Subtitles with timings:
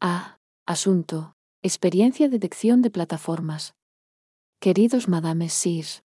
[0.00, 0.38] A.
[0.64, 1.34] Asunto.
[1.60, 3.74] Experiencia de detección de plataformas.
[4.60, 6.04] Queridos madames Sirs,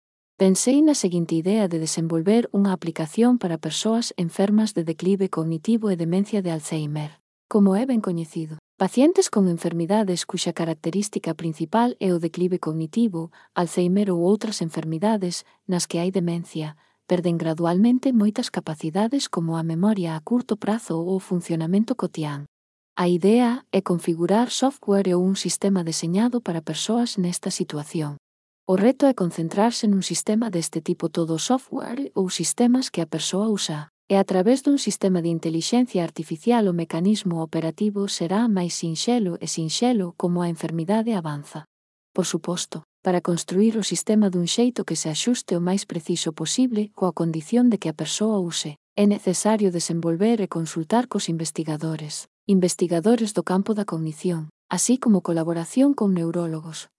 [0.42, 6.02] pensei na seguinte idea de desenvolver unha aplicación para persoas enfermas de declive cognitivo e
[6.02, 8.58] demencia de Alzheimer, como é ben coñecido.
[8.74, 15.86] Pacientes con enfermidades cuxa característica principal é o declive cognitivo, Alzheimer ou outras enfermidades nas
[15.86, 16.74] que hai demencia,
[17.06, 22.50] perden gradualmente moitas capacidades como a memoria a curto prazo ou o funcionamento cotián.
[22.98, 28.16] A idea é configurar software ou un sistema deseñado para persoas nesta situación.
[28.64, 33.52] O reto é concentrarse nun sistema deste tipo todo software ou sistemas que a persoa
[33.52, 39.36] usa, e a través dun sistema de intelixencia artificial o mecanismo operativo será máis sinxelo
[39.44, 41.68] e sinxelo como a enfermidade avanza.
[42.16, 46.96] Por suposto, para construir o sistema dun xeito que se axuste o máis preciso posible
[46.96, 53.34] coa condición de que a persoa use, é necesario desenvolver e consultar cos investigadores, investigadores
[53.34, 56.94] do campo da cognición, así como colaboración con neurólogos.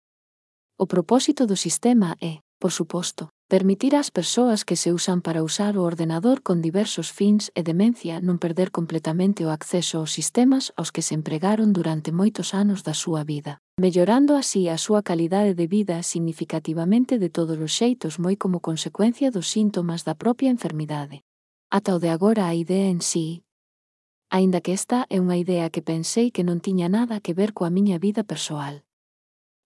[0.77, 5.79] O propósito do sistema é, por suposto, permitir ás persoas que se usan para usar
[5.79, 10.91] o ordenador con diversos fins e demencia non perder completamente o acceso aos sistemas aos
[10.91, 15.71] que se empregaron durante moitos anos da súa vida, mellorando así a súa calidade de
[15.71, 21.23] vida significativamente de todos os xeitos moi como consecuencia dos síntomas da propia enfermidade.
[21.71, 23.46] Ata o de agora a idea en sí
[24.37, 27.73] aínda que esta é unha idea que pensei que non tiña nada que ver coa
[27.73, 28.85] miña vida persoal.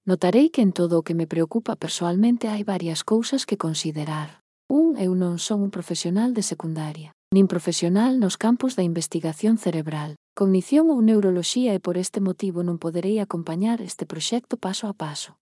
[0.07, 4.47] Notarei que en todo o que me preocupa persoalmente hai varias cousas que considerar.
[4.71, 10.15] Un, eu non son un profesional de secundaria, nin profesional nos campos da investigación cerebral,
[10.39, 15.35] cognición ou neuroloxía e por este motivo non poderei acompañar este proxecto paso a paso.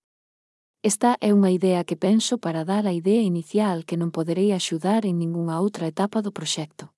[0.81, 5.05] Esta é unha idea que penso para dar a idea inicial que non poderei axudar
[5.05, 6.97] en ningunha outra etapa do proxecto.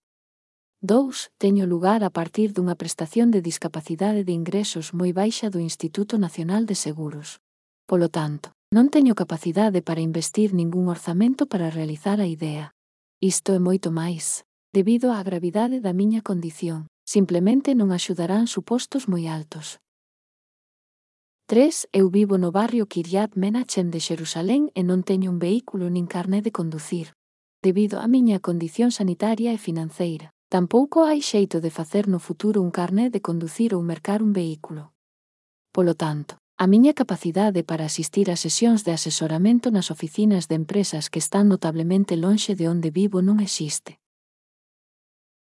[0.82, 1.30] 2.
[1.36, 6.64] Teño lugar a partir dunha prestación de discapacidade de ingresos moi baixa do Instituto Nacional
[6.64, 7.44] de Seguros.
[7.84, 12.72] Polo tanto, non teño capacidade para investir ningún orzamento para realizar a idea.
[13.20, 14.48] Isto é moito máis.
[14.72, 19.84] Debido á gravidade da miña condición, simplemente non axudarán supostos moi altos.
[21.44, 21.92] 3.
[21.92, 26.40] Eu vivo no barrio Kiryat Menachem de Xerusalén e non teño un vehículo nin carné
[26.40, 27.12] de conducir,
[27.60, 30.32] debido á miña condición sanitaria e financeira.
[30.50, 34.90] Tampouco hai xeito de facer no futuro un carné de conducir ou mercar un vehículo.
[35.70, 41.06] Polo tanto, a miña capacidade para asistir a sesións de asesoramento nas oficinas de empresas
[41.06, 43.99] que están notablemente lonxe de onde vivo non existe.